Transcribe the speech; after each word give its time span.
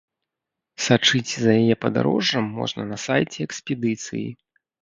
Сачыць 0.85 1.33
за 1.43 1.51
яе 1.61 1.75
падарожжам 1.85 2.45
можна 2.61 2.89
на 2.93 2.97
сайце 3.07 3.37
экспедыцыі. 3.49 4.27